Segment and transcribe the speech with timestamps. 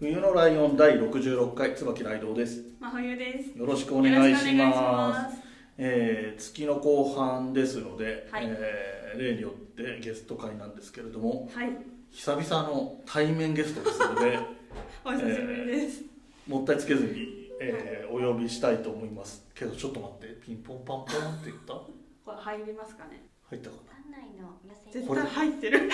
[0.00, 2.64] 冬のライオン第66回椿ライドウです。
[2.80, 3.58] 真冬です。
[3.58, 5.36] よろしくお願いします。
[5.36, 5.40] し
[5.78, 8.46] えー月の後半ですので、はい。
[8.46, 11.70] えー例によってゲスト会なんですけれどもはい、
[12.12, 14.38] 久々の対面ゲストですので
[15.04, 16.02] お久しぶりです。
[16.46, 19.44] もったいつけずに、えーお呼びしたいと思います。
[19.54, 21.04] けどちょっと待ってピンポンパンポンっ
[21.44, 21.74] て言った？
[22.24, 23.24] これ入りますかね。
[23.50, 24.58] 入ったか館内の
[24.92, 25.90] 絶対入ってる。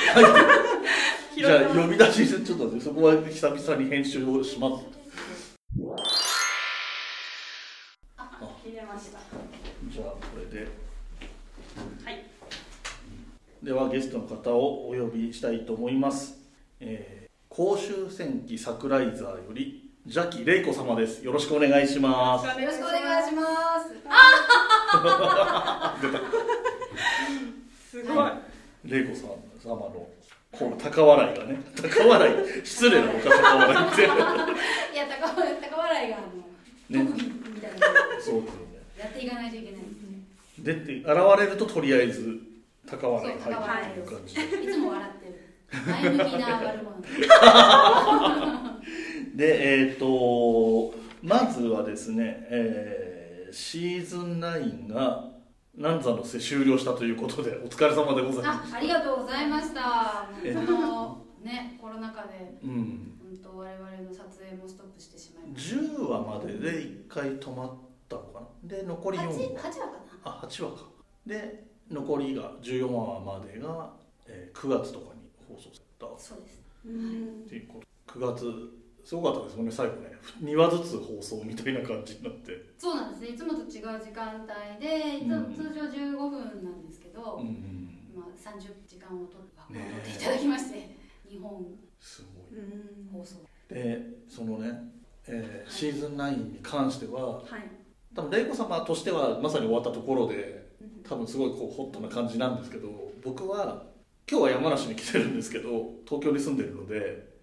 [1.36, 4.84] じゃあ呼び出しちょっとそこは久々に編集をします
[8.64, 9.18] 入れました。
[9.88, 10.66] じゃあこれで
[12.04, 12.24] はい。
[13.62, 16.36] ではゲストの方をお呼びしたいと思います、
[16.80, 23.42] えー甲州戦記サクライザーより邪気玲子様ですよろしくお願いしますよろしくお願いしま
[23.80, 23.94] す
[26.02, 26.15] 出たすごい。
[28.86, 29.30] 玲子さん
[29.62, 30.08] 様の
[30.52, 34.02] こう高笑いがね高笑い失礼なのか高笑いって。
[34.06, 37.10] いや高高笑いがあの、ね。
[37.10, 37.76] 特技みたいな
[38.20, 40.20] そうですよねやっていかないといけないですね。
[40.58, 41.06] 出て現
[41.38, 42.38] れるととりあえず
[42.88, 44.34] 高笑いが入ってる感じ。
[44.34, 45.34] でいつも笑ってる。
[45.86, 47.02] 前向きな悪者。
[49.34, 53.16] でえっ、とまずはですね、えー
[53.52, 55.24] シーズン9が
[55.76, 60.26] 南座のせ終了したということでお疲れ様でございまあありがとうございました。
[60.42, 67.74] えこのねコロナ禍ですうん本当我々の撮影もストップしてしまいまし10話までで1回止まっ
[68.08, 68.46] たのかな？
[68.76, 69.70] で残りた4 8, 話8話か
[70.24, 70.84] あ8話か。
[71.26, 73.90] で残りが14話までが、
[74.26, 76.06] えー9月とかに放送された。
[76.12, 76.62] なそうです。
[76.86, 78.18] うんっていうこと。
[78.18, 78.70] 9月
[79.06, 80.10] すごかったですもんね最後ね。
[80.42, 82.50] 2話ずつ放送みたいな感じになって。
[82.76, 83.28] そうなんですね。
[83.28, 87.88] いつもと違う時間帯で、いつうん通常15分なんですけど、うんうん。
[88.16, 90.00] まあ、30時間を取って,、ねえ。
[90.02, 90.96] 取っていただきまして
[91.28, 91.64] 日本。
[92.00, 92.58] すごい。
[92.58, 93.08] うん。
[93.12, 93.36] 放送。
[93.68, 94.72] でそのね、
[95.28, 97.70] えーシーズン9に関してははい。
[98.12, 101.02] 多分玲子様としてはまさに終わったところでうん。
[101.04, 102.88] 多分すごいこうホットな感じなんですけど
[103.22, 103.84] 僕は
[104.28, 107.35] 今日は山梨に来てるんですけど東京に住んでるのではい。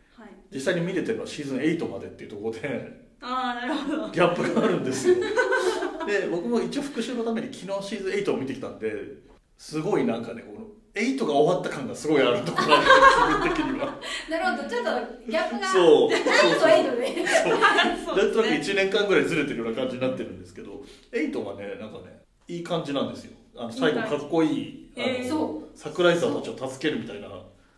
[0.53, 4.09] 実際に見れてるのはシーズン8までっていうところでああ、なるほど。
[4.09, 5.15] ギャップがあるんですよ。
[6.05, 8.89] で僕も一応復習のために昨日シーズン8を見てきたんで
[9.57, 13.99] すごいなんかねこの8が終わった感がすごいあるところなんです自分的には。
[14.29, 16.09] なるほどちょっとギャップがそう。
[16.09, 16.23] 9
[16.59, 17.23] と8で。
[18.21, 20.83] なんとなくですね1年間ぐらいずれてるような感じになってるんですけど
[21.13, 23.31] 8がねなんかねいい感じなんですよ。
[23.55, 25.77] あの最後かっこいいあの、えーそう。
[25.79, 27.29] 桜井さんたちを助けるみたいな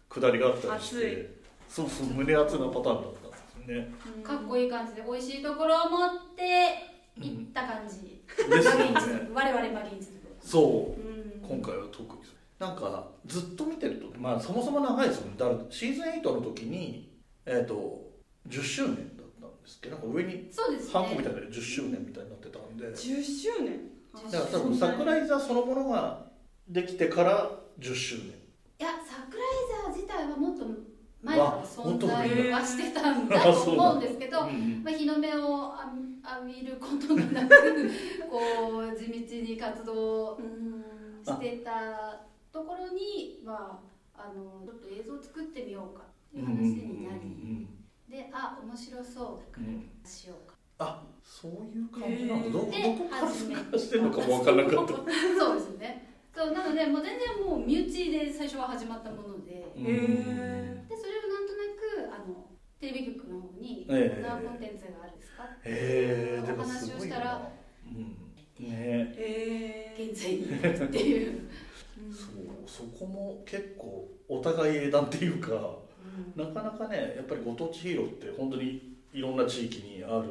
[0.09, 1.35] くだりがあったりして
[1.69, 3.93] そうそう胸熱なパターンだったんですよね。
[4.23, 10.07] かっこいい感じで美味しいところを持っていった感じ、ですよバゲンチね我々バゲンチ
[10.45, 11.01] そう。
[11.01, 11.59] うん。
[11.59, 12.21] 今回は特に
[12.59, 15.33] なんかずっと見てるとまあそもそも長いですよね。
[15.37, 17.11] だからシーズン8の時に
[17.45, 18.01] えっ、と
[18.47, 20.93] 10周年だったんですけどなんか上にそうですね。
[20.93, 22.85] ハンコみたいなので10周年みたいになってたんで。
[22.87, 23.95] 10周年。
[24.31, 26.25] だから多分桜井座そのものが
[26.69, 28.27] できてから10周年。
[28.77, 29.47] いや桜井
[29.83, 30.65] 沢自体はもっと
[31.25, 35.73] 前から存在はしてたんだあと思うんですけど、まあ、日の目を
[36.23, 37.91] 浴びることがなく
[38.29, 40.85] こう地道に活動うん。
[41.25, 42.21] してた
[42.53, 43.81] ところにま
[44.15, 47.67] ああのちょっと映像を作ってみようかっていう話になり、
[48.07, 49.89] であ面白そうだからうん。
[50.05, 54.93] しようか、あそういう感じなんだ、どどでこから始め参加してるのかも分からなかった。
[54.93, 56.13] そうですね。
[56.31, 59.83] そうなのでもう全然もう身内で最初は始まったもので、うん。
[59.83, 61.14] へーでそれ
[62.79, 64.15] テレビ局の方に「ええ。
[64.15, 67.51] こんなコンテンツがあるんですか?」ってへえでもお話をしたら
[67.85, 68.35] うん。
[68.59, 69.13] ね。
[69.17, 70.11] えー。
[70.11, 71.49] 現在にっていう、
[72.09, 72.69] そう。
[72.69, 75.79] そこも結構お互い英断っていうか
[76.35, 80.29] なかなかねやっぱりご当地ヒーローって本当にいろんな地域にある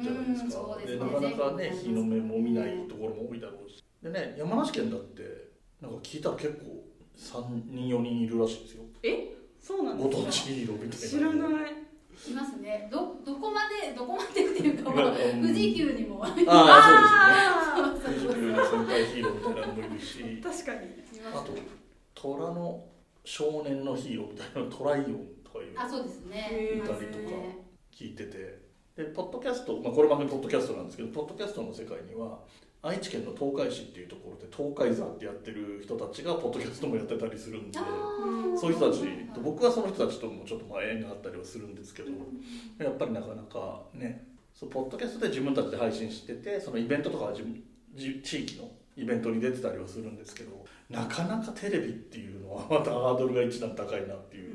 [0.00, 1.00] じゃないですか、うんですね。
[1.00, 3.84] なかなかね日の目も見ないところも多いだろうし。
[4.02, 5.22] でね山梨県だって
[5.80, 6.84] なんか聞いたら結構
[7.16, 8.84] 3人4人いるらしいですよ。
[9.02, 10.26] え、そうなんごですか。
[10.26, 11.08] 当地ヒーローみたいな。
[11.08, 11.88] 知らない。
[12.30, 12.88] いますね。
[12.90, 16.24] どどこまでどこまでっていうか、富士急にも。
[16.24, 20.42] あああそうですよね富士急の先輩ヒーローみたいなのもいるし。
[20.44, 20.48] あ。
[20.48, 20.80] 確かに。
[21.32, 21.52] あと
[22.14, 22.84] 虎の
[23.24, 25.74] 少年のヒーローみたいなトライオンとかいう。
[25.76, 26.72] あそうですね。
[26.76, 27.58] いたりとかね。
[27.92, 28.68] 聞いてて。
[28.96, 32.40] でポッドキャスト、まあ、これ番組ポッドキャストなんですけどポッドキャストの世界には
[32.80, 37.78] 愛知県の東海市っていうところで東海座ってやってる人たちがポッドキャストもやってたりするんで
[38.56, 42.10] そういう人たちはいと僕はその人たちともちょっとまあ縁があったりはするんですけど
[42.78, 47.62] やっぱりなかなかねそうポッドキャストで自分たちで配信しててそのイベントとかは自分
[47.94, 54.54] じ地域のイベントに出てたりはするんですけどなかなかテレビっていうのはまたハードルが一段高いなっていう、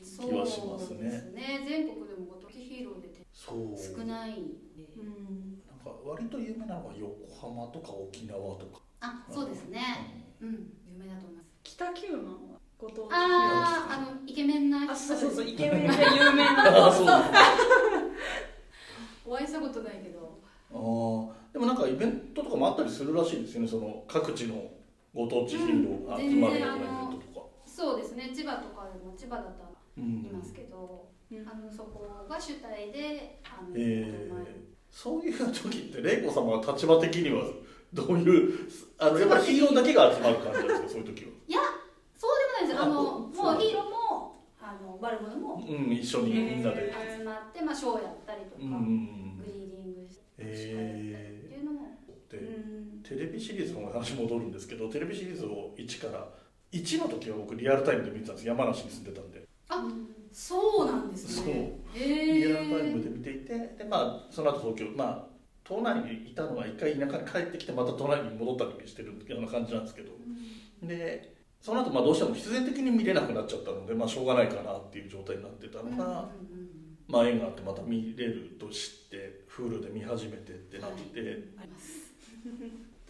[0.00, 1.10] 気はしますね。
[1.10, 1.64] ですね。
[1.68, 3.76] 全国でもご当地ヒーロー出てそう。
[3.76, 4.34] 少ないん
[4.76, 5.53] で、うん
[5.84, 10.24] か割と有名なのは横浜とか沖縄とか、あそうですね。
[10.40, 10.72] うん。
[10.90, 11.48] 有名だと思います。
[11.62, 14.92] 北九万はご当地あああのイケメンな人。
[14.92, 17.30] あそうそうそうイケメンで有名なあそうあ
[19.26, 20.40] お会いしたことないけど。
[20.72, 24.56] ーでもなんかイベントとかもあったりするらしいですよねその各地の
[25.14, 26.88] ご当地ヒーローが集まるようなイベン
[27.20, 28.32] トとか、そうですね。
[28.34, 31.48] 千葉とかでも千葉だったらうんいますけど、うん。
[31.48, 37.42] あのそこが主体であの、え前ー、そういう時って玲子様は立場的には
[37.92, 38.68] どういう
[38.98, 40.94] あのやっぱりヒーローだけが集まる感じなんですか？
[40.94, 41.00] そう。
[41.00, 41.30] いう時は。
[42.16, 51.80] そうでもないですあのあもうヒーローもあのバルモノもうん一緒にみんなで、え集まって、まあ、ショーやったりとか、うんうんグリーディングしてえっていうのも。
[52.30, 53.02] でうん。
[53.02, 56.26] テレビシリーズの話戻るんですけどテレビシリーズを1から
[56.72, 58.48] 1の時は僕リアルタイムで見てたんです。
[58.48, 59.84] 山梨に住んでたんであ
[60.32, 61.44] そうなんですそう。
[61.94, 65.26] リアルタイえムで見ていてでまあその後東京まあ
[65.62, 70.12] 都内にいたのは一回田舎に帰ってきてまた都内に戻ったりしてるような感じなんですけど。
[70.82, 76.74] でその後まあどうしても必然的に見れなくなっちゃったのでまあしょうがないかなっていう状態になってたのが、うんうんうん
[77.06, 81.70] まあ縁があってまた見れると知って Hulu で見始めてってなって、はい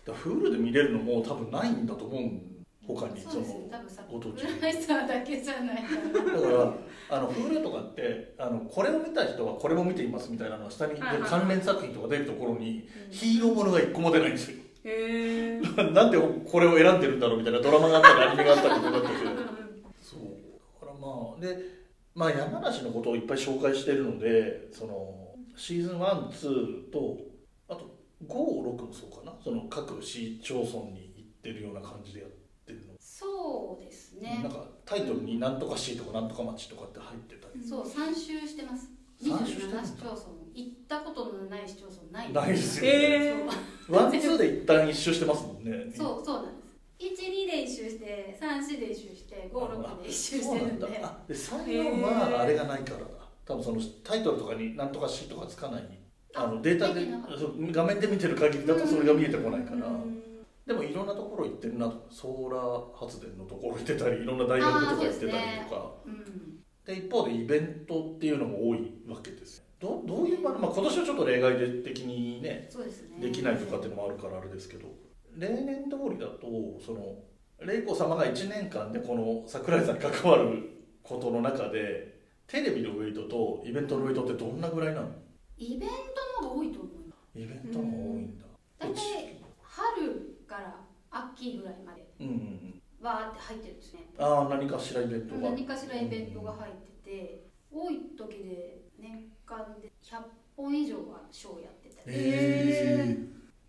[0.06, 2.42] Hulu で見れるのも多分ないんだと思うん
[2.86, 3.20] 他に。
[3.20, 3.54] そうです。
[3.54, 4.42] ね多分さご当地。
[4.42, 5.82] だけじゃない。
[5.82, 6.72] かなだから
[7.10, 14.58] あの Hulu とかってあのこれを見た人はこれも見ていますみたいなのが下に関連作品とか出るところにヒーローものが一個も出ないんですよ。
[14.84, 15.60] へえ
[15.92, 19.20] なんでこれを選んでるんだろうみたいなドラマがあったりアニメがあったりとかだったけど
[20.02, 20.20] そう。
[20.80, 21.58] だからまあで
[22.14, 27.18] まあ山梨のことをいっぱい紹介してるのでそのシーズン12と
[27.68, 27.96] あと
[28.26, 29.34] 56もそうかな。
[29.42, 32.33] その各市町村に行ってるような感じでやって
[33.24, 34.40] そうですね。
[34.42, 37.64] なんかタイトルに「なんとか市」とか「なんとか町」とかって入ってたり。
[37.66, 38.90] そう3周してます。
[39.18, 39.78] 三周してるんだ。
[39.80, 40.16] 27市町村
[40.54, 42.32] 行ったことのない市町村ない。
[42.32, 43.34] ないですよね、へ
[43.88, 45.90] ワンツーで一旦一周してますもんね。
[45.96, 47.22] そうそうなんです。
[47.22, 53.04] 12で一周して34で一周して56で一周そうなんだしてるんであで34はあれがないからだ。
[53.46, 55.88] 多分そのタイトルとかに「なんとか市」とかつかない。
[56.36, 57.06] あのデータで
[57.70, 60.23] 画面で見てる限りだとそれが見えてこないから、うん
[60.66, 62.06] でもいろんなところ行ってるなと。
[62.10, 65.32] ソーラー発電のところ行ってたりいろんな大学とか行ってたり
[65.68, 65.92] とか。
[66.06, 66.58] うん。
[66.86, 69.62] で,、一方でイベントっていうのも多いわけです。
[69.80, 73.20] どどういう場合、まあ、今年はちょっと例外で的にねですね。
[73.20, 74.88] できないとかっていうのもあるからあれですけど。
[75.36, 76.46] 例年通りだと
[76.84, 77.16] その
[77.60, 80.70] 玲子様が1年間でこの桜井さんに関わる
[81.02, 85.08] ことの中でテレビのウェイトとイベントのウェイトってどんなぐらいなの？
[85.58, 85.88] イベン
[86.38, 87.38] トの方が多いと思います。
[87.38, 88.44] イベントの方が多いんだ。
[88.78, 90.74] 大体春から
[91.10, 92.80] 秋ぐらいまでうんうんうん。
[93.04, 94.06] わーって入ってるんですね。
[94.18, 95.50] ああ何かしらイベントが。
[95.50, 100.22] 何かしらイベントが入ってて多い時で年間で100
[100.56, 102.16] 本以上はショーやってたり。
[102.16, 103.18] へ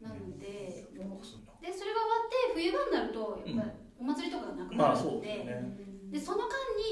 [0.02, 5.78] なのででそれが終わって冬場になるとやっぱりお祭りとかがなくまあなるので,、そうですね。
[6.12, 6.44] でその間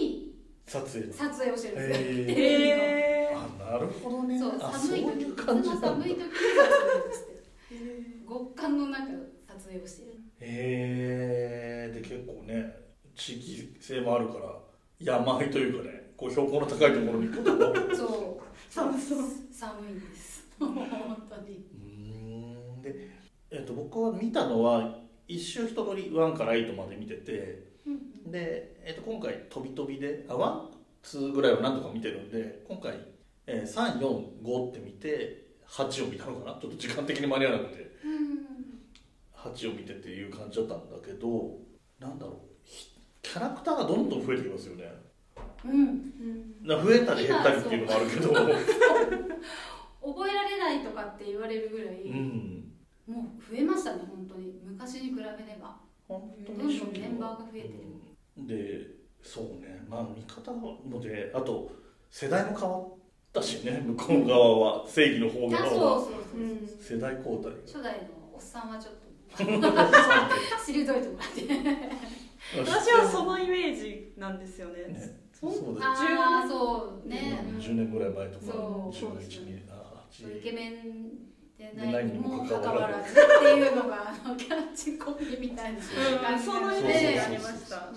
[0.02, 0.34] に
[0.66, 1.14] 撮影の。
[1.14, 2.70] 撮影をしてるんですよ、へへ
[3.32, 4.40] えあなるほどね。
[4.40, 5.88] そうあ寒い時そういう感じなんだ。
[5.90, 7.34] 寒い時に撮影をして。
[7.76, 9.33] る極寒の中撮
[9.74, 10.14] 影をしてる。
[10.40, 12.76] へえで結構ね
[13.16, 14.46] 地域性もあるから
[15.00, 18.44] 山あいというかねこう標高の高いところに行くことそう。
[18.70, 19.20] 寒そう。
[19.52, 20.48] 寒いんです。
[20.60, 20.76] 本
[21.30, 21.66] 当に。
[21.74, 22.82] うーん。
[22.82, 23.10] で、
[23.52, 27.32] えっと僕は見たのは一周一通り1から8まで見てて
[28.26, 32.98] で、えっと今回飛び飛びであワンツーぐらいは何とか見てるんで今回、
[33.46, 36.60] えー、345って見て8を見たのかな。
[36.60, 37.84] ちょっと時間的に間に合わなくて。
[38.04, 38.53] うん
[39.44, 41.58] 8を見てっていう感じだったんだけど
[42.00, 42.36] なんだろう。
[42.64, 44.84] ひキャラクターがどんどん増えてきますよね。
[45.66, 46.68] うんうん。
[46.68, 48.34] な増えたり減ったりっていうのもあるけど。
[50.04, 52.74] 覚えられないとかって言われるぐらい、うん。
[53.08, 54.60] もう増えましたね本当に。
[54.66, 55.28] 昔に比べれ
[55.62, 55.78] ば。
[56.08, 57.74] 本当どんどんメンバーが増えてる。
[58.38, 58.48] うん。
[58.48, 58.88] で
[59.22, 59.86] そうね。
[59.88, 61.72] まあ見方もであと
[62.12, 62.84] 世代も変わっ
[63.32, 64.88] たしね向こう側は。
[64.88, 69.03] 正義の方側あそうはそうそうそう、うん世代交代初代のおっさんはちょっと
[69.38, 71.54] 鋭いところで
[72.66, 74.84] 私はそのイメージなんですよね。
[74.88, 75.20] ね。
[75.34, 78.92] そうそうね、うん10年ぐらい前とかそう。
[78.92, 80.74] 11年あそうイケメン
[81.58, 87.94] ででないにももかかわらずっていうのが あのキャッチコピーみたいなうん、感じそのイそうメージあそうそうりました。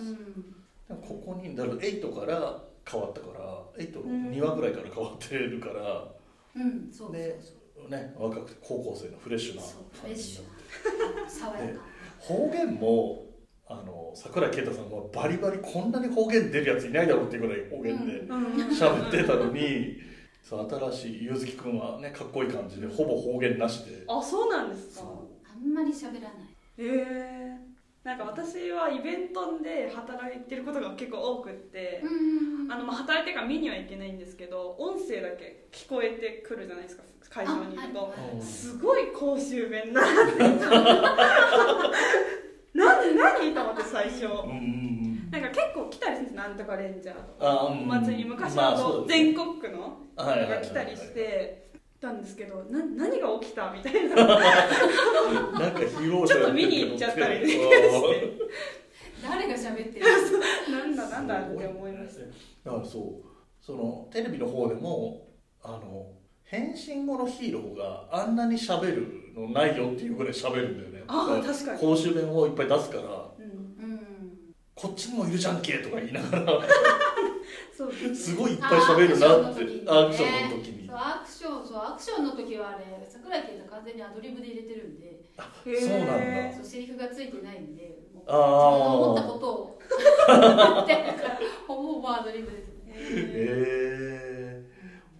[0.95, 6.09] ここにだから8から変わったから8の2話ぐらいから変わってるから、
[6.57, 6.88] うん。
[6.93, 7.38] そうそうで
[7.88, 10.55] ね若くて高校生のフレッシュなそうフレッシ感じになっュ。
[10.55, 10.55] な爽やか
[12.18, 13.26] 方言も
[13.68, 19.97] あの桜井啓太さんもバリバリこんなに方言出るやついないだろうっていうぐらい方言でうん喋ってたのに、
[20.42, 24.04] そう新しいゆずきくんはねかっこいい感じでほぼ方言なしで。
[24.09, 25.00] あ、そうなんですか？
[25.02, 26.30] そあんまり喋らない。
[26.78, 27.36] へえ。
[28.06, 37.02] なんか私はイベントで働いてることが結構多くって、うんあのまあ働いてるから見には行けないんですけど、音声だけ聞こえてくるじゃないですか。
[37.28, 37.98] 会場にいると。
[37.98, 40.38] あはいすごい公衆弁だなって。
[42.78, 44.26] なんで何と思って最初。
[45.32, 47.64] なんか結構来たりするんですなんとかレンジャーとか。
[47.64, 49.25] お祭り昔まあはそうですね。
[49.25, 51.65] 全国区のはいはいはいはいが来たりして
[52.00, 54.16] たんですけどな何が起きたみたいな。
[55.58, 58.32] なんか披露ちょっと見に行っちゃったりして
[59.22, 60.06] 誰が喋ってる
[60.70, 65.26] なんだなんだって思いましただからそうそのテレビの方でも
[65.62, 66.12] あの
[66.44, 71.02] 変身後のヒーローがあんなに喋るのないよっていうぐらい喋るんだよね。
[71.08, 71.80] ああ確かに。
[71.80, 73.44] 公衆弁をいっぱい出すからうん。
[73.44, 73.46] う
[73.94, 74.06] ん
[74.74, 76.46] こっちにもいるじゃんけとか言いながら。
[77.76, 78.14] そうですね。
[78.14, 85.42] すごいいっぱい喋るなってアクションの時にそうアクションそうアクションの時はあれ桜井健太完全にアドリブで入れてるんでそ
[85.86, 86.54] うなんだ。
[86.56, 89.78] そうセリフがついてないんで自分あーが思ったことを
[90.28, 91.38] 言ってるから
[91.68, 92.94] ほぼほぼアドリブですね。
[92.96, 93.04] へへ
[94.62, 94.64] え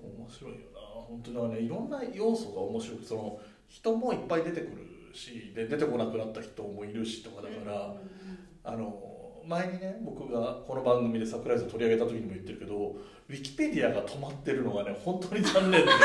[0.03, 0.81] 面白いよな。
[0.81, 7.95] 本当だねいろんな要素が面白くその人もいっぱい出てくるしで出てこなくなった人もいるしとかだから、
[8.65, 9.16] あの
[9.49, 12.97] 前にね僕がこの番組で桜井さん取り上げた時にも言ってるけど
[13.29, 15.91] ウィキペディアが止まってるのがね本当に残念で。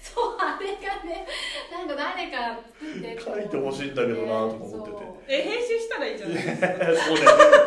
[0.00, 1.26] そうあれがね
[1.72, 5.40] なんか誰か作って書いてほしいんだけどなとか思ってて。
[5.40, 6.66] え編集したらいいじゃないですか。
[7.08, 7.22] そうね。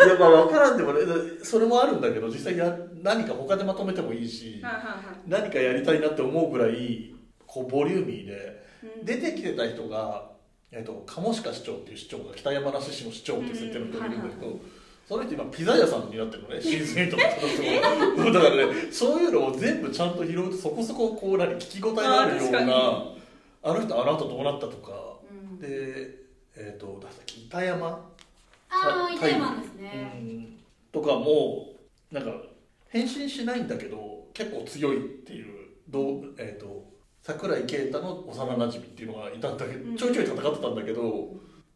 [0.06, 1.02] いやまあ分からんでもね
[1.44, 4.64] それもあるんだけど実際や何か他でまとめてもいいし
[5.26, 7.16] 何かやりたいなって思うぐらい
[7.48, 9.06] こうボリューミーでうん。
[9.06, 10.37] 出てきてた人が、
[10.72, 14.62] えっと鴨鹿市長っていう市長が北山梨市の市長っていう設定の人がいるんだけど、うんはい
[15.08, 17.24] その人今ピザ屋さんになってるのねシーズン8とか
[18.26, 23.06] とだからねそういうのを全部ちゃんと拾うとそこそここう何聞き応えがあるような
[23.64, 24.92] あの人あの後どうなったとか。
[25.32, 25.60] うん。
[25.60, 27.88] でえっ、と誰だっけ板山？
[27.88, 29.90] ああイタイケマンですうね。
[30.20, 30.58] ん
[30.92, 31.70] とかも
[32.12, 32.32] なんか
[32.90, 36.84] 変身しないんだけど結構強いっていうどう、えー、と
[37.28, 39.96] 桜井啓太の幼なじみっていうのがいたんだけうん。
[39.98, 41.28] どちょいちょい戦ってたんだけど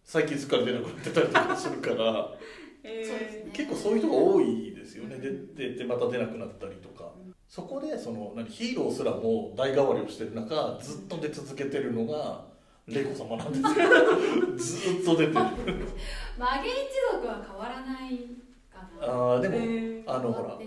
[0.05, 2.29] 最近すっかり出なくなってたりとかするから
[2.83, 3.51] えー。
[3.51, 5.17] 結構そういう人が多いですよね。
[5.17, 7.11] で出てまた出なくなったりとか。
[7.49, 12.45] そこでその何ヒーローすらも代替わりをしてる中ずっと出続けてるのが
[12.87, 13.57] 玲子様なんで
[14.57, 14.95] すよ。
[14.95, 15.33] ずっと出てる。
[15.33, 18.19] 曲げ一族は変わらない
[18.71, 20.57] かなあーでも、えーあのほら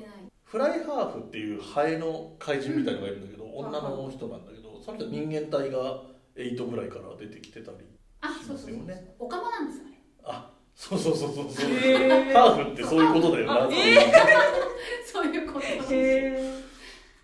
[0.44, 6.02] フライハーフっていうハエの怪人みたいのがいるんだけど、うん女の人なんだけどその人人間体が
[6.36, 7.78] 8ぐらいから出てきてたり
[8.20, 11.70] あそうそうそうしますよねおかまなんですよねあそうそうそうそうそう、
[12.34, 13.68] ハーフってそういうことだよな。
[15.06, 16.64] そういうことへ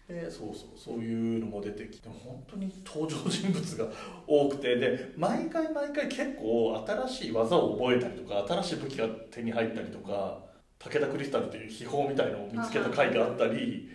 [0.09, 0.69] でそうそう。
[0.77, 2.09] そういうのも出てきて。
[2.09, 3.89] 本当に登場人物が
[4.27, 4.77] 多くて。
[4.77, 10.41] で毎回毎回結構新しい技を覚えたりとか新しい武器が手に入ったりとか
[10.79, 13.91] 武田クリスタルという秘宝みたいのを見つけた回があったり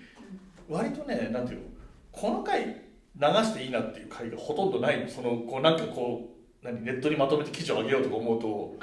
[0.69, 1.65] 割とねなんていうの
[2.11, 2.84] この回
[3.19, 4.99] 流していいなっていう回がほとんどない。
[4.99, 6.29] のそのこうなんかこ
[6.61, 8.75] う何ネットにまとめて記事を上げようとか思うと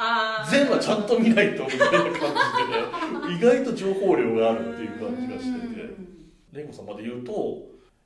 [0.50, 2.20] 全話ちゃんと見ないとみたいな感じで
[3.30, 6.12] ね 意外と情報量があるっていう感じがしてて。
[6.52, 7.62] レンコさんまで言うと、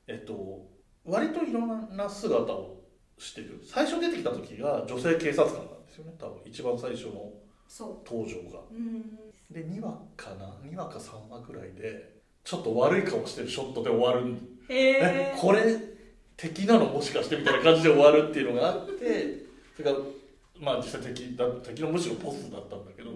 [0.07, 0.65] えっと、
[1.05, 2.81] 割といろんな姿を
[3.17, 3.59] してる。
[3.63, 6.13] 最初出てきた時が女性警察官なんですよね。
[6.17, 7.33] 多分一番最初の
[7.67, 8.61] そ登場が。
[8.71, 9.17] うん。
[9.51, 14.35] で2話かな2話か3話ぐらいでちょっと悪い顔してるショットで終わる
[14.69, 15.63] えこれ
[16.37, 20.05] 敵なのもしかしてみたいな感じで終わるっていうのがあってそれから
[20.61, 23.09] まあ実際敵だ敵のむしろボスだったんだけど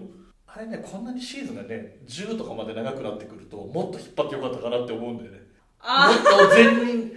[0.46, 5.38] あれねこんなにシーズンがね10とかまで長くなってくるともっと引っ張ってよかったかなって思うんだよね。
[5.38, 5.44] も
[5.80, 7.12] あっと全人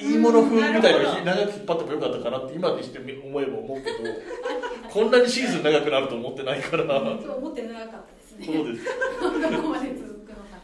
[0.00, 6.84] いいもの風みたいな長く引っ張ってもよかったかなって今にして思えば思うけどこんなにシーズン長くなると思ってないから。
[6.84, 6.88] う
[7.22, 8.46] そう思ってなかったですね。
[8.46, 8.84] そうです。
[9.52, 10.60] どこまで続くのかなっ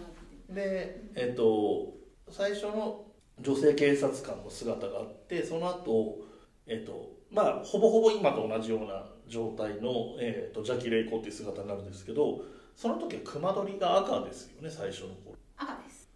[0.48, 0.54] て。
[0.54, 1.92] でえっと
[2.30, 3.04] 最初の
[3.40, 6.18] 女性警察官の姿があってその後
[6.66, 12.42] えっとまあほぼほぼ今と同じような状態の、えっとジャキ・レイコっていう姿になるんですけど
[12.76, 15.36] その時は熊取が赤ですよね最初の頃。
[15.56, 16.08] 赤です。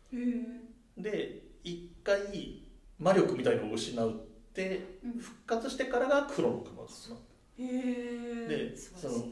[0.98, 2.62] で一回
[2.98, 4.20] 魔力みたいのを失うん。
[5.18, 7.64] 復活してからが黒の熊ですなへ
[8.48, 9.26] えでその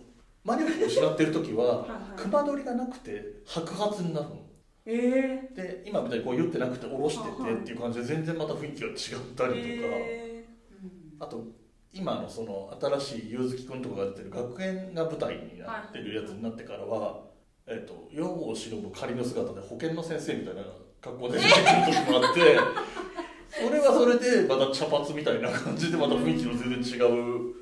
[0.44, 2.00] 魔力を失ってる時ははいはい。
[2.16, 4.43] 熊取りがなくて白髪になるの
[4.86, 8.94] えで今みたいにこう言ってなくて下ろしててっていう感じで全然また雰囲気が違っ
[9.34, 11.22] たりとか、えうん。
[11.22, 11.44] あと
[11.92, 17.22] 今のその新しいゆうずきくんとかが出てる学園が舞台になってるやつになってからは、
[17.66, 20.62] えっと世を忍ぶ仮の姿で保健の先生みたいな
[21.00, 22.58] 格好で出てくる時もあって、
[23.48, 27.54] それはそれでまた茶髪みたいな感じでまた雰囲気の全然違う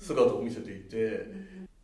[0.00, 1.26] 姿を見せていて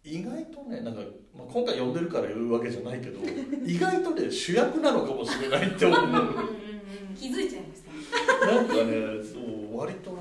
[0.04, 1.00] 意外とねなんか、
[1.36, 3.18] まあ、今回呼んでるから言うわけじゃないけど
[3.64, 6.00] 意外とね主役なのかもしれないって思う。
[7.16, 8.54] 気づいちゃいましたね。
[8.54, 10.16] なんかねそう割と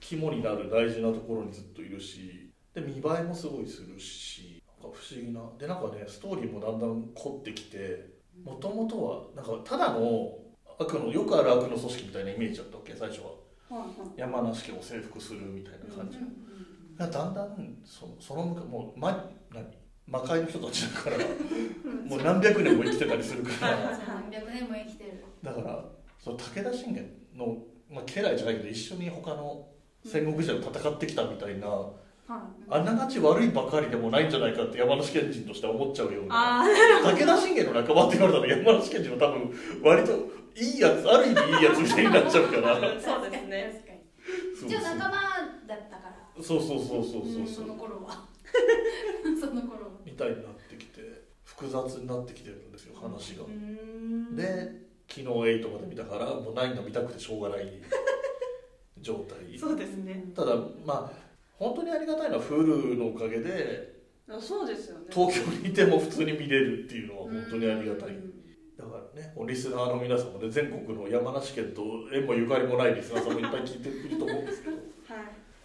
[0.00, 5.40] 肝になる大事なところにずっといるしで見栄えもすごいするしなんか不思議な。
[5.56, 8.10] でなんかねストーリーもだんだん凝ってきて
[8.44, 10.36] もともとはなんかただの
[10.78, 13.26] 悪のよくある悪の組織みたいなイメージだったわけ最初は。
[13.68, 14.10] はいはい。
[14.16, 16.51] 山梨県を征服するみたいな感じ、うんうん
[16.98, 19.66] だんだんそのそのもう、ま、何
[20.06, 21.16] 魔界の人たちだから
[22.08, 23.98] もう何百年も生きてたりするから。
[24.06, 25.24] 何百年も生きてる。
[25.42, 25.84] だから
[26.18, 27.58] その武田信玄の、
[27.90, 29.66] まあ、家来じゃないけど一緒に他の
[30.04, 32.02] 戦国時代を戦ってきたみたいな、はい
[32.70, 36.62] あながち悪いばかりでもないんじゃないかって山梨県人としては思っちゃうような。
[36.62, 40.12] あ武田信玄の仲間って言われたら山梨県人は多分割と
[40.54, 42.76] いいやつある意味いいやつみたいになっちゃうから。
[43.00, 43.82] そうですね。
[43.84, 45.10] 確かに一応仲間
[45.66, 48.26] だったからそうそうそうそうそうそそうの頃は。
[49.38, 49.90] その頃は。
[50.04, 51.00] みたいになってきて
[51.44, 53.44] 複雑になってきてるんですよ話が。
[54.36, 57.68] で昨日8まで見たからもう9が見たくてしょうがない。
[59.00, 59.58] 状態。
[59.58, 60.32] そうですね。
[60.34, 61.12] ただまあ
[61.54, 65.06] 本当にありがたいのは Hulu のおかげであそうですよね。
[65.10, 68.10] 東京にいても普通に見れるっていうのは本当にありがたい。
[68.10, 68.42] うん
[68.74, 74.76] だからねリスナーの皆さんもね全国の山梨県と縁もゆかりもないリスナーさんもいっぱい聞いていると思うんですけど。
[74.76, 74.81] はい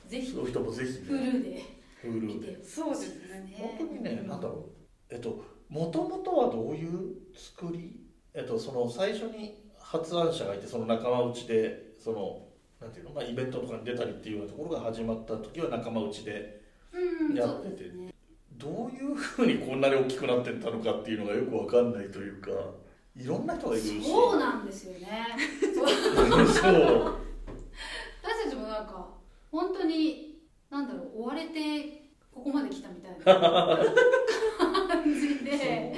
[0.08, 0.32] ぜひ。
[0.32, 1.64] そういう人もぜひフねルで。
[2.04, 2.48] Hulu 見で。
[2.48, 2.64] て。
[2.64, 3.56] そうですね。
[3.78, 4.70] 本当にねなんだろ
[5.12, 5.13] う。
[5.13, 8.00] えっともともとはどういう作り？
[8.34, 12.48] えっとその最初に発案者がいてその仲間内でその
[12.80, 13.12] なんていうの？
[13.12, 16.62] まあイベントとかに出たりっていうようなところが始まった時は仲間内で
[16.93, 17.70] うんやってて。
[17.70, 18.13] そうですね。
[18.54, 22.50] どういうふうにこんなに大きくなってったのかっていうのがよくわかんないというか
[23.15, 24.02] いろんな人がいるし。
[24.04, 25.28] そうなんですよね。
[25.76, 27.15] そう。
[28.24, 29.16] 私たちもなんか
[29.52, 33.26] 本当になんだろう追われてここまで来たみたいな
[34.88, 35.94] 感じで。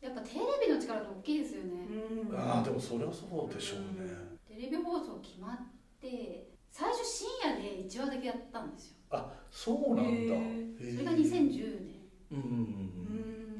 [0.00, 1.86] やっぱテレビの力って大きいですよね。
[2.28, 2.36] うん。
[2.36, 4.10] ああでもそれはそうでしょうね。
[4.48, 5.58] テレビ放送決まっ
[6.00, 8.96] て最初深夜で1話だけやったんですよ。
[9.10, 10.34] あそうなんだ。
[10.78, 12.00] それが2010年。
[12.32, 12.44] うんうん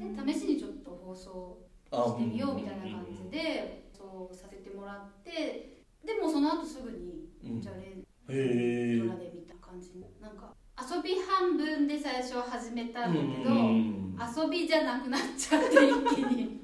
[0.05, 1.57] うんで試しにちょっと放送
[1.91, 14.17] あしてみようみたいな感じでそうさせてもらってでもその後すぐにうんじゃあ連へえドラで見た感じなんか遊び半分で最初は始めたんだけど、うん。
[14.45, 16.61] 遊びじゃなくなっちゃって一気に。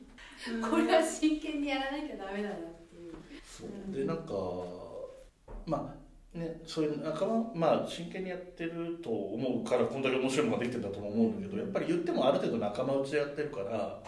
[0.62, 2.58] これは真剣にやらなきゃダメだなっ
[2.90, 3.14] ていう。
[3.44, 3.96] そう。
[3.96, 4.34] でなんか
[5.66, 14.00] まあねそういう仲間まあ真剣にやってると思うからこんだけ面白いのができてるんだと思うんだけどやっぱり言ってもある程度仲間内でやってるから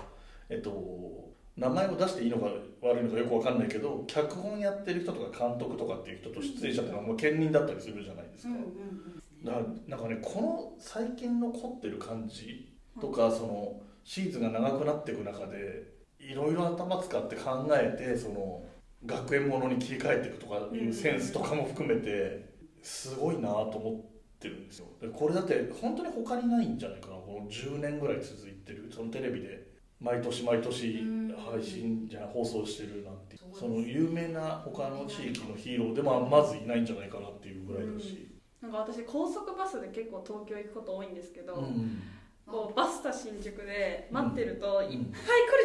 [0.49, 2.45] えっと名前を出していいのか
[2.81, 9.59] 悪いのかよくわかんないけど脚本やってる人とか監督とかっていう人と出演者っていうのはもう兼任だったりするじゃないですか、だからな
[9.97, 18.65] んかねこの最近の凝ってる感じとかそのシーズンが長くなっていく中でいろいろ頭使って考えてその
[19.05, 22.49] 学園ものに切り替えていくとかいうセンスとかも含めて
[22.81, 24.01] すごいなと思っ
[24.39, 24.87] てるんですよ。
[25.01, 27.13] でこれだって本当に他にないんじゃないかな。
[27.15, 29.69] この10年ぐらい続いてるそのテレビで
[30.01, 31.19] 毎年毎年うん。
[31.39, 33.37] 配信じゃない放送してるなんて。
[33.53, 38.28] その有名な他の地域のヒーローでもまずいないんじゃないかなっていうぐらいだし、
[38.61, 42.01] なんか私高速バスで結構東京行くこと多いんですけど、うん
[42.49, 45.11] こうバスタ新宿で待ってるといっぱい来うんる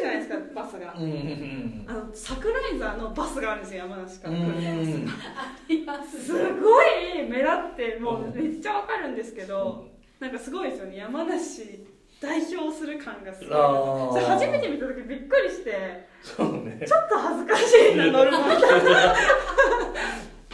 [0.01, 4.45] じゃないですかバスが、うんうんあのサクライザーのバスがあるんですよ山梨から来る。
[4.45, 8.35] バスが、いますすごい目立ってもううん。
[8.35, 9.87] めっちゃわかるんですけど、
[10.19, 10.97] なんかすごいですよね。
[10.97, 11.87] 山梨
[12.21, 14.23] 代表する感がすごい。
[14.23, 16.85] 初めて見た時びっくりしてそうね。
[16.87, 18.37] ちょっと恥ずかしいな 乗るの。
[18.37, 19.15] みたいな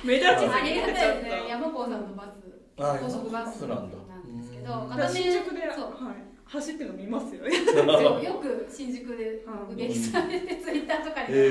[0.03, 2.27] 目立ちすぎありがてちょったいですねと山子さんのバス。
[2.77, 5.61] あ高速バスなんだなんですけど新宿で、
[6.45, 7.53] 走ってるの見ますよよ
[8.35, 11.45] く新宿でうん目撃されてツイッターとかにも書かれてます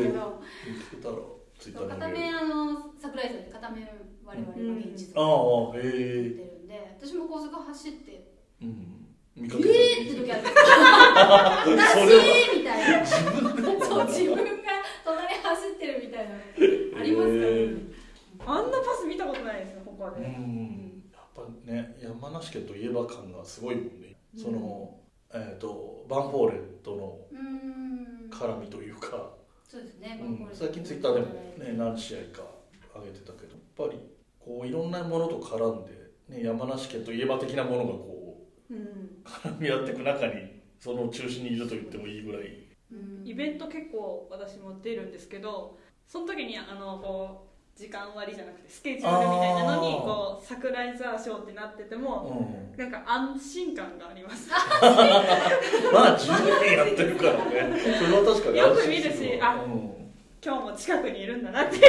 [0.00, 1.14] けど、見つけたら
[1.58, 2.12] ツイッター片に。
[2.14, 3.88] 面あの桜井さんで片面
[4.24, 5.98] 我々が現実あをあへ持ってえる
[6.64, 9.06] んで私も高速走ってうん。
[9.36, 9.68] 見えかけた。
[9.68, 9.74] ーっ
[10.08, 10.42] て時ある
[12.58, 13.00] みたいな。
[13.04, 14.34] 自分でそう自分。
[14.63, 14.63] が
[15.14, 17.44] 隣走ってるみたいなありますか？
[17.44, 17.94] ら、へー。
[18.46, 21.02] あんなパス見たことないですよ他うで、ん。
[21.12, 24.40] やっぱね山梨県といえば感がすごいもんね、うん。
[24.40, 24.98] その
[25.32, 27.18] えっ、とバンフォーレとの
[28.30, 29.30] 絡みというか、
[29.68, 31.26] そうですね、うん、最近ツイッターでも
[31.58, 32.42] ね何試合か
[32.94, 33.98] 上げてたけどやっぱり
[34.38, 35.92] こういろんなものと絡んで、
[36.28, 38.76] ね、山梨県といえば的なものがこうん。
[38.76, 38.82] う
[39.24, 42.63] 絡み合っていく中にその中心にいると言ってもいいぐらいうん
[43.24, 52.64] イベント結構私も出るんですけどその時にあのこう時間割じゃなくてスケジュールみたいなのにこうサクライザーショーってなっててもうん。
[52.76, 54.50] なんか安心感があります。
[54.50, 57.78] まあ10年やってるからね。
[57.98, 59.94] それは確かによく見るしあうん。
[60.44, 61.82] 今日も近くにいるんだなっていう。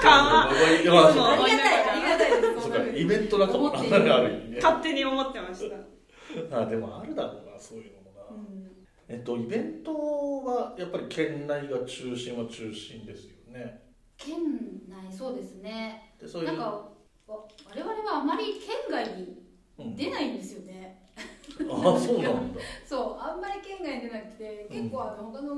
[0.00, 4.58] 感はまあいつもありがたいありがたいイベントなんかもある意味ね。
[4.62, 5.70] 勝手に思ってまし
[6.50, 7.93] た、あでもあるだろうなそういう
[9.08, 9.92] えっとイベント
[10.44, 13.82] はやっぱり県内が中心は中心ですよね。
[14.16, 14.36] 県
[14.88, 15.12] 内？
[15.12, 16.14] そうですね。
[16.20, 16.90] でそういうなんかわ
[17.26, 19.42] 我々はあまり県外に
[19.78, 19.96] うん。
[19.96, 21.02] 出ないんですよね、
[21.68, 22.60] ああそうなんだ。
[22.86, 25.54] そうあんまり県外に出なくて結構あの他の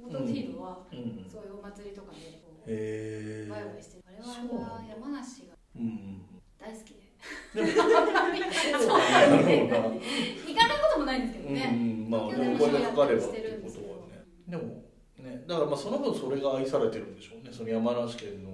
[0.00, 1.30] ご当地ヒーローはうんうん。
[1.30, 6.26] そういうお祭りとかでこうイワイして我々は山梨がうんうん。
[6.58, 7.07] 大好きで
[7.54, 11.76] そうなるほどな行かないこともないんですけどうんね、う
[12.06, 12.10] ん。
[12.10, 14.24] まあでもお声がかかればっていうことはね。
[14.46, 14.62] でも
[15.18, 17.52] ねだからまあその分それが愛されてるんでしょうね。
[17.52, 18.50] その山梨県の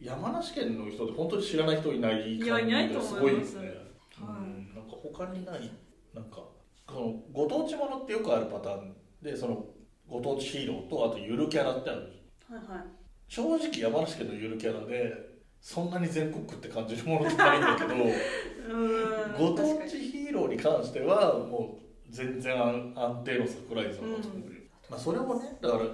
[0.00, 3.56] 山梨県の人って本当に知らない人いないいやいないとがす思います。
[3.56, 3.80] ごいですね。
[4.20, 4.38] はい。
[4.38, 4.74] うん。
[4.74, 5.70] なんか他にない
[6.14, 6.42] なんか
[6.88, 9.66] そのご当地ものってよくあるパターンでその
[10.08, 12.00] ご当地ヒーローとあとゆるキャラってある
[12.48, 12.84] はいはい。
[13.28, 15.29] 正直山梨県のゆるキャラで
[15.60, 19.32] そんなに全国区って感じるものってないんだけど うん。
[19.38, 25.84] ご当地ヒーローに関してはもう全然安安定のサプライズだなと思うよ、まあ、それもねだから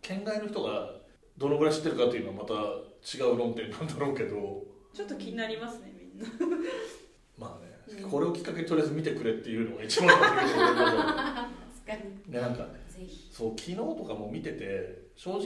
[0.00, 0.94] 県外の人が
[1.36, 4.64] どのぐらい知ってるかっていうのはまた違う論点なんだろうけど。
[4.92, 6.28] ちょっと気になりますねみんな。
[7.38, 8.10] まあね、うん。
[8.10, 10.56] これをきっかけにとりあえず見てくれっていうのが一番だけど。
[10.56, 11.06] 確
[11.86, 11.94] か
[12.26, 12.32] に。
[12.32, 12.88] ねなんかね
[13.30, 15.40] そう昨日とかも見てて正直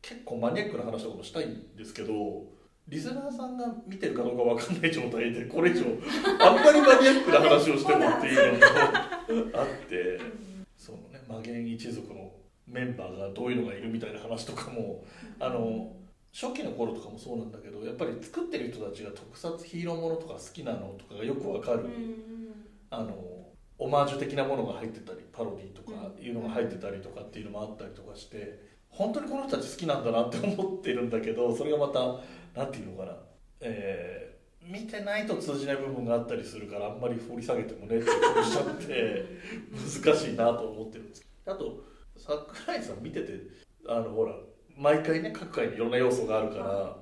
[0.00, 2.44] 結構マニアックな話とかもしたいんですけど
[2.88, 5.86] リスナーさんが見てるかどうかわかんない状態でこれ以上
[6.40, 10.20] あんまりマニアックな話をしてもっていうのもあって
[10.76, 12.30] そのね魔元一族の
[12.68, 15.04] メンバーがどういうのがいるみたいな話とかも
[15.40, 15.92] あの
[16.32, 21.86] 初期の頃とかもそうなんだけどやっぱり作ってる人たちが特撮ヒーローものとか好きなのとかがよくわかる、
[22.90, 23.14] あの
[23.78, 32.00] オマージュ的なものが入ってたりパロディとかいうのが入ってたりとかっていうのもあったりとかして本当にこの人たち好きなんだなって思ってるんだけど それがまた
[32.58, 33.16] なんていうのかな、
[33.60, 39.24] えー見てないと通じない部分があったりするからあんまり掘り下げてもねって気もしちゃって
[40.04, 41.24] 難しいなと思ってるんです。
[41.46, 41.84] あと
[42.16, 43.32] 桜井さん見てて
[43.86, 44.34] あのほら
[44.76, 46.96] 毎回ね各回にいろんな要素があるから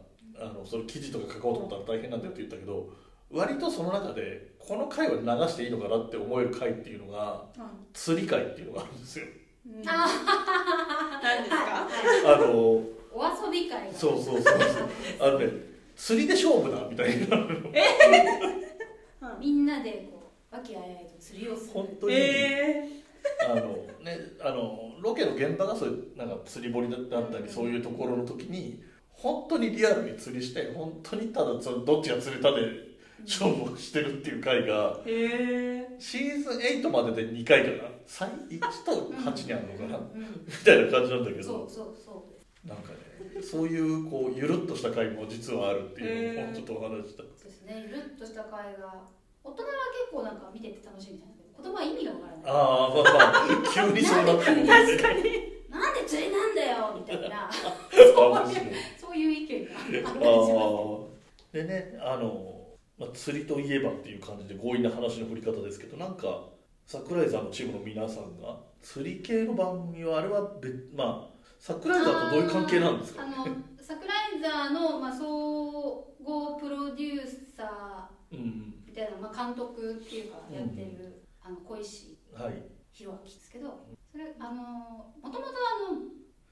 [0.47, 2.93] あのその記事とか書こうと思ったら大変なんだよって言ったけど
[3.31, 7.47] 割とその中でこの回は流していいのかなって思える回っていうのが
[7.95, 9.27] 釣り回っていうのがあるんですよ
[9.67, 12.35] 何ですか？
[12.35, 12.85] あのお
[13.45, 13.93] 遊び会が。
[13.93, 14.43] そうそうそう。
[14.43, 14.59] そう
[15.21, 15.47] あのね
[15.97, 17.37] 釣りで勝負だみたいな
[19.41, 21.71] みんなでこう和気あいあいと釣りをする。
[21.73, 22.89] 本当に、え
[23.49, 23.61] あの
[24.03, 32.63] ねあのロケの現場がそういうなんか釣り堀だったりそういうところの時に本当にリアルに釣りして本当にただそのどっちが釣れたで
[33.25, 41.43] 勝負をしてるっていう回がー、えシーズン8までで2回かな最1と8にあるのかな、うんみたいな感じなんだけど。
[41.43, 42.69] そうそうそうです。
[42.69, 47.23] なんかねそういうこうゆるっとした回も実はあるっていうのをちょっとお話しした。
[47.23, 47.85] そうですね。
[47.89, 49.03] ゆるっとした会が
[49.43, 49.69] 大人は
[50.09, 51.35] 結構なんか見てて楽しいみたいな。
[51.55, 55.23] 子供は意味がわからないああまあまあ急にそうなってくるー、確かに
[55.71, 57.49] なんで釣りなんだよみたいな。
[57.49, 57.51] あ
[58.21, 58.67] 面白い
[59.01, 62.67] そういう意見があったりしますでねあの、
[62.99, 66.43] まあ、釣りといえばっていう感じで強引な話の振り方ですけどなんか
[66.87, 73.47] 桜井さんのチームの皆さんが釣り系の番組はあれは別まあ桜井さんとどういう関係なんですかあの
[73.81, 75.27] 桜井沢の、まあ、総
[76.23, 78.43] 合プロデューサうんー
[78.89, 82.63] みたいな、まあ、監督っていうかやってる、あの小石はい。
[82.93, 83.81] 弘明ですけど
[84.13, 86.01] それあのもともとあの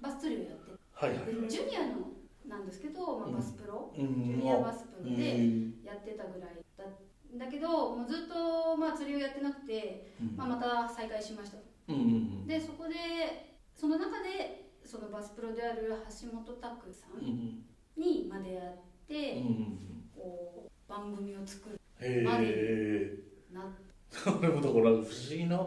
[0.00, 1.42] バス釣りをやってはいはいはい。
[1.42, 2.10] でジュニアの
[2.48, 5.74] なんですけど、まあ、バスプロ、うんジュニアバスプロうでん。
[5.84, 6.61] やってたぐらい
[7.34, 11.58] だけどもうずっと、まあ、釣りをやってなくて、まあ、また再開しました。
[11.88, 17.34] うんうんでそこでその中でそのバスプロである橋本拓さうんうん。
[17.34, 17.64] ん
[17.96, 18.74] にまでやっ
[19.06, 19.78] て、うんうん
[20.14, 23.18] こう番組を作るへえ
[23.52, 23.74] な
[24.10, 25.58] それもだから不思議な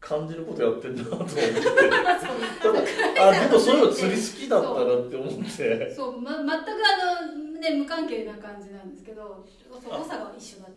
[0.00, 1.38] 感じのことやってんだなと思って。
[3.20, 5.94] あでもそういうの釣り好きだったなって思って。
[5.94, 6.54] そう、ま、全くあ
[7.26, 9.44] のね無関係な感じなんですけど
[9.82, 10.68] そこさが一緒だ。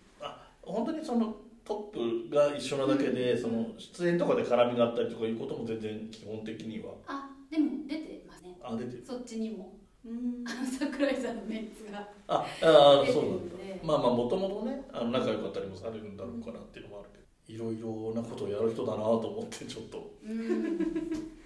[0.62, 6.92] 本当にそのトップが一緒なだけで、その出演とかで絡みがあったりとかいうことも全然基本的には。
[7.08, 8.56] あでも出てますね。
[8.64, 9.04] あ出てる。
[9.06, 9.74] そっちにも。
[10.06, 10.44] うん。
[10.80, 12.00] 桜井さんのメンツが。
[12.28, 13.56] ああそうなんだ。
[13.84, 17.10] まあまあもともとねあの仲良かったりもされるんだろうかなっていうのもある
[17.48, 20.12] けどいろいろなことをやる人だなと思ってちょっと。
[20.24, 20.80] うん。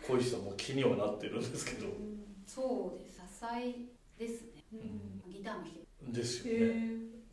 [0.02, 1.88] 小石さんも気にはなってるんですけど、
[2.46, 3.16] そうです。
[3.18, 4.64] 支えですね。
[4.74, 4.76] う
[5.30, 6.74] ん、ギターの人ですへよね。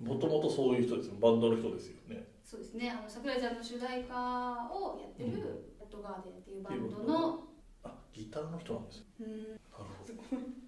[0.00, 2.26] えもともとそういう人ですよバンドの人ですよね。
[2.44, 2.90] そうですね。
[2.90, 5.34] あの桜井さんの主題歌をやってるうん
[5.78, 7.44] 「レッドガーデン」っていうバンドの
[7.84, 9.04] あギターの人なんですよ。
[9.20, 9.28] うん。
[9.28, 10.14] なるほど。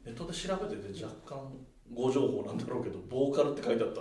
[0.04, 4.00] ネットで調べてて若干誤情報なんだろうけどボーカルって書いてあった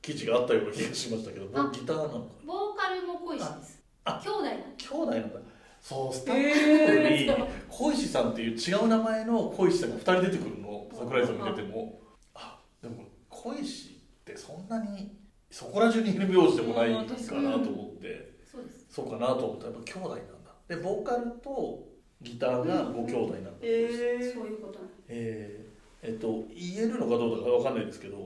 [0.00, 3.82] 記事があったような気がしましたけどギターなのボーカルも小石です。
[4.04, 5.40] あ兄弟なんで兄弟なんだ。
[5.80, 7.30] そうスタッフへに
[7.68, 10.67] 小石さんっていう違う名前の小石さんが2人出てくるの
[10.98, 12.00] 桜井さん見てても
[12.34, 15.16] あでも小石ってそんなに
[15.50, 18.36] そこら中にいる名字でもないかなと思って。
[18.50, 18.86] そうです。
[18.90, 19.66] そうかなと思った。
[19.66, 20.50] らやっぱ兄弟なんだ。
[20.68, 21.86] でボーカルと
[22.20, 23.50] ギターがご兄弟なんだ。
[23.62, 28.16] えそういうことえーえっと言えるのかどうだかわかんないですけど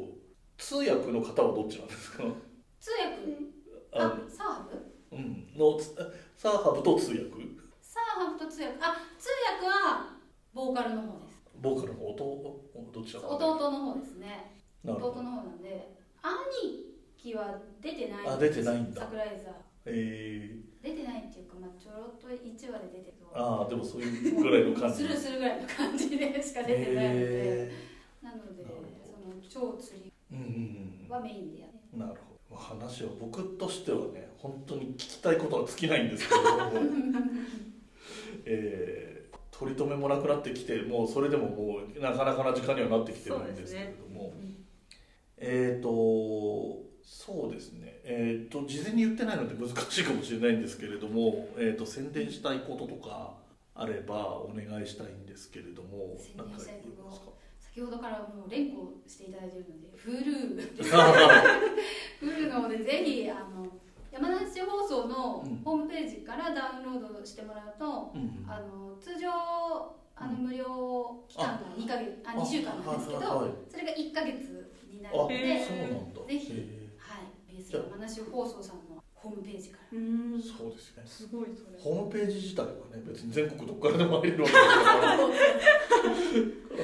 [0.58, 2.24] 通訳の方はどっちなんですか？
[2.80, 3.52] 通訳？
[3.94, 4.68] ああサーハ
[5.10, 5.46] ブうん。
[5.56, 5.94] のつ
[6.36, 7.22] サーハブと通訳？
[7.80, 8.74] サーハブと通訳。
[8.80, 9.28] あ通
[9.62, 10.16] 訳は
[10.52, 11.08] ボーカルの方
[11.62, 12.60] ボーカルの弟
[12.92, 14.56] どっちだかな弟の方ですね。
[14.84, 19.02] 弟の方なんで兄貴は出てないあ出てないんだ。
[19.02, 19.54] 桜井さん
[19.86, 24.98] え出てないっていうか、まあ、ちょろっと1話で出てるー、ああでもそういうぐらいの感じ。
[24.98, 27.72] スルーするぐらいの感じでしか出てないので、え
[28.22, 28.64] なので
[29.04, 30.12] その超釣り
[31.08, 31.76] はメインでやって。
[31.94, 32.14] うんなる
[32.48, 32.56] ほど。
[32.56, 36.50] 話は僕としてはね本当に聞きたいことは尽きないんですけれど。
[36.50, 36.70] も
[38.44, 39.11] えー
[39.52, 44.32] 取り留めもなくなってきてもうそれでももうなかなかな時間にはなってきてるんですけれども、
[45.38, 48.00] えーとそうですね。
[48.04, 53.34] えーと事前に言ってないので難しいかもしれないんですけれども、えー、と宣伝したいこととか
[53.74, 57.26] あればお願いしたいんですけれども宣何か伝したいこと言いますか？
[57.60, 60.82] 先ほどからもう連呼していただいているので Hulu
[62.22, 63.66] Hulu の方でぜひあの
[64.12, 65.56] 山梨放送のうん。
[65.64, 69.30] ホームページからダウンロードしてもらうと、うんあの通常
[70.14, 73.50] あのうん無料期間が2ヶ月あ2週間なんですけど、はいはい。
[73.70, 76.20] それが1ヶ月になるあので、へーそうなんだ。
[76.28, 76.56] ぜひへ
[76.98, 79.98] はい、ベース山梨放送さんのホームページから。
[79.98, 81.02] うんーそうですね。
[81.06, 81.78] すごいそれ。
[81.80, 85.16] ホームページ自体はね別に全国どこからでも入れるわけだから。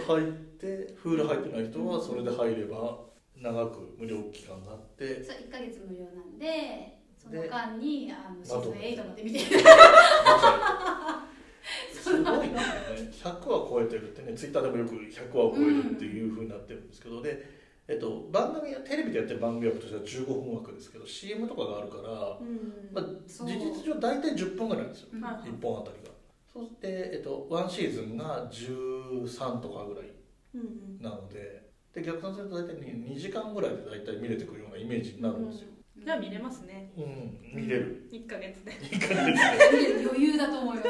[0.09, 2.99] 入ってフール入ってない人はそれで入れば
[3.37, 5.23] 長く無料期間があって。
[5.23, 9.39] そう1ヶ月無料なんでその間にあのシーズン8まで見て
[12.09, 17.45] すごいですよね100話超えてるってねツイッターでもよく100話を超えるっていうふうになってるんですけどで、
[17.89, 22.89] えっと、番組テレビでやってる番組枠としては15分枠ですけど CM とかがあるから、うん。
[22.93, 25.21] まあ、事実上大体10分ぐらいなんですようん。
[25.21, 26.11] はい1本あたりが。
[26.53, 30.11] そして、えっと、1シーズンが13とかぐらい
[30.55, 35.69] うんなのでで逆算すると大体2時間ぐらいで大体見れてくるようなイメージになるんですよ、
[36.05, 36.93] じゃあ見れますね。
[36.97, 38.09] うん、見れる。
[38.11, 38.73] 1ヶ月で。
[38.73, 39.39] いい感じで。
[39.39, 40.83] す ね余裕だと思いま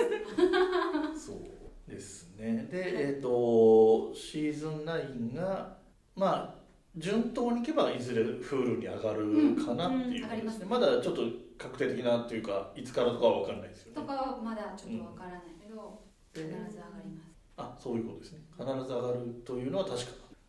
[1.15, 1.27] す。
[1.27, 2.69] そうですね。
[2.71, 5.77] でえっ、とシーズン9が
[6.15, 6.55] まあ
[6.97, 11.23] 順当にいけばいずれ Hulu に上がるかなっていう、うん上がりままだちょっと
[11.57, 13.95] 確定的なっていうかいつからとかは分かんないですよね。
[13.95, 16.01] とかはまだちょっとわからないけど、
[16.33, 16.63] 必ず上が
[17.05, 17.33] ります。
[17.57, 18.41] あそういうことですね。
[18.57, 20.05] 必ず上がるというのは確か。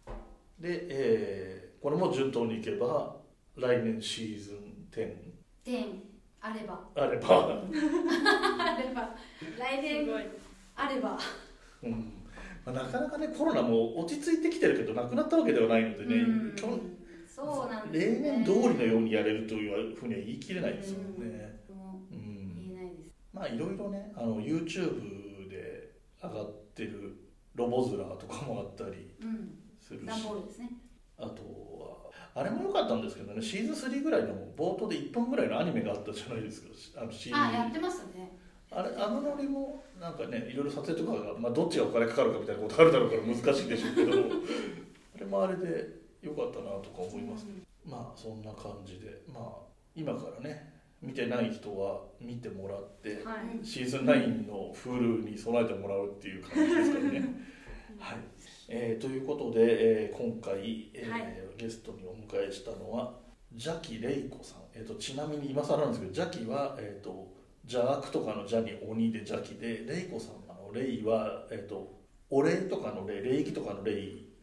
[0.06, 0.14] だ
[0.60, 3.16] で、えーこれも順当にいけば
[3.60, 4.56] 来年シーズン
[4.92, 5.16] 10
[5.64, 6.02] 点
[6.42, 6.80] あれば。
[6.96, 7.62] あれば、
[8.60, 9.16] あれば。
[9.60, 10.24] 来す年ごい。
[10.76, 11.18] あれば。
[11.84, 11.92] うん。
[12.66, 16.56] まあ、なかなかねコロナも落ち着いてきてるけどなくなったわけではないのでね、うん。
[16.56, 16.80] 去年
[17.28, 22.56] そうなんですよ例ね年通りのようにやれるというふうには言い切れないですもんね、もううん。
[22.56, 23.10] 言えないです。
[23.34, 27.16] まあいろいろねあの YouTube で上がってる
[27.56, 29.58] ロボズラーとかもあったりうん。
[29.80, 30.06] するし。
[30.06, 30.72] 段ボールですね。
[31.18, 31.99] あとは
[32.36, 37.02] あれも良かったんですけどねシーズン3ぐらいの冒頭で1分ぐらいのアニメがあったじゃないですか。
[37.02, 38.38] あの CD あやってましたね。
[38.72, 44.12] あれあのノリもなんかねいろいろ撮影とかが、まあ、どっちがお金かかるかみたいなことあるだろうから難しいでしょうけど
[45.16, 45.90] あれもあれで
[46.22, 47.48] 良かったなとか思います、
[47.84, 53.66] まあそんな感じでまあ今からね見てない人は見てもらってはい。
[53.66, 57.20] シーズン9の Hulu に備えてもらうっていう感じですからね。
[57.98, 58.18] はい、
[58.70, 61.36] えーということで、えー今回、えーはい。
[61.58, 63.14] ゲストにお迎えしたのは
[63.54, 73.94] ジャキレイコさん、えー、とちなみに今更なんですけどジャキは、えー、と邪悪とかの邪に鬼で邪気でレイコさんあのレイは、えー、とお礼とかの礼礼儀とかの礼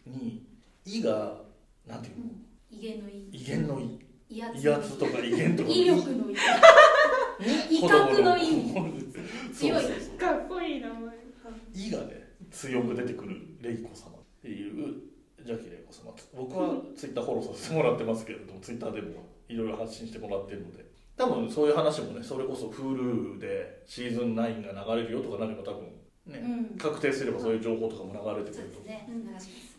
[0.07, 0.45] に
[0.85, 1.41] 「い」が
[1.87, 2.25] なんていうの？
[2.71, 3.29] 威厳の威。
[3.33, 3.99] 威厳の威。
[4.29, 4.67] 威圧。
[4.67, 5.85] 威圧とか威厳とか威。
[5.85, 6.35] 力の威。
[7.71, 8.75] 威嚇の意味
[9.55, 10.19] 強いそうそうそう。
[10.19, 11.17] かっこいい名前。
[11.75, 14.95] 意がね強く出てくるレイコ様っていう
[15.45, 20.85] ジャッキーレイコ様僕はツイッターフォローさせてもらってますけれどもツイッターでもいろいろ発信してもらってるので。
[21.17, 25.85] 多分そういう話もねそれこそ Hulu でシーズン9が流れるよとかなれば多分
[26.27, 26.79] ね、うん。
[26.79, 29.09] 確定すればそういう情報とかも流れてくるとね。